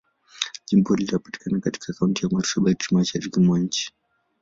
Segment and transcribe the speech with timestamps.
[0.65, 3.91] Jimbo linapatikana katika Kaunti ya Marsabit, Mashariki mwa nchi.